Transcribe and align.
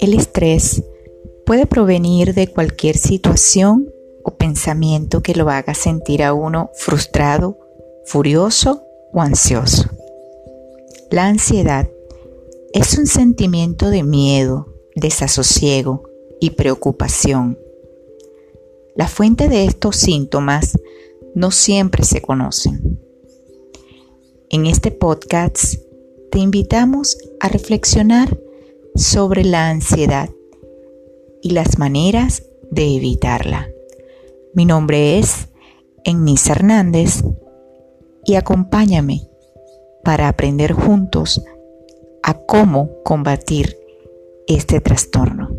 El 0.00 0.12
estrés 0.12 0.82
puede 1.46 1.66
provenir 1.66 2.34
de 2.34 2.48
cualquier 2.48 2.98
situación 2.98 3.90
o 4.22 4.32
pensamiento 4.36 5.22
que 5.22 5.34
lo 5.34 5.48
haga 5.48 5.74
sentir 5.74 6.22
a 6.22 6.34
uno 6.34 6.70
frustrado, 6.74 7.58
furioso 8.04 8.82
o 9.12 9.20
ansioso. 9.20 9.88
La 11.10 11.26
ansiedad 11.26 11.88
es 12.72 12.98
un 12.98 13.06
sentimiento 13.06 13.88
de 13.88 14.02
miedo, 14.02 14.74
desasosiego 14.94 16.02
y 16.40 16.50
preocupación. 16.50 17.58
La 18.94 19.08
fuente 19.08 19.48
de 19.48 19.64
estos 19.64 19.96
síntomas 19.96 20.78
no 21.34 21.50
siempre 21.50 22.04
se 22.04 22.20
conocen. 22.20 23.00
En 24.50 24.66
este 24.66 24.90
podcast 24.90 25.76
te 26.30 26.38
invitamos 26.38 27.16
a 27.40 27.48
reflexionar 27.48 28.38
sobre 28.96 29.44
la 29.44 29.68
ansiedad 29.68 30.30
y 31.42 31.50
las 31.50 31.78
maneras 31.78 32.42
de 32.70 32.96
evitarla. 32.96 33.68
Mi 34.54 34.64
nombre 34.64 35.18
es 35.18 35.48
Ennis 36.04 36.48
Hernández 36.48 37.22
y 38.24 38.36
acompáñame 38.36 39.28
para 40.02 40.28
aprender 40.28 40.72
juntos 40.72 41.42
a 42.22 42.34
cómo 42.34 43.02
combatir 43.04 43.76
este 44.46 44.80
trastorno. 44.80 45.55